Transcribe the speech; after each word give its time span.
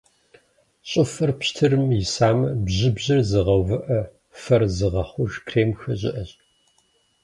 Щӏыфэр 0.89 1.31
пщтырым 1.39 1.85
исамэ, 2.01 2.47
бжьыбжьыр 2.65 3.21
зыгъэувыӏэ, 3.29 4.01
фэр 4.41 4.61
зыгъэхъуж 4.75 5.33
кремхэр 5.47 5.95
щыӏэщ. 5.99 6.31